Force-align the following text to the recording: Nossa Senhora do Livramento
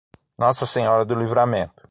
Nossa 0.35 0.65
Senhora 0.65 1.05
do 1.05 1.13
Livramento 1.13 1.73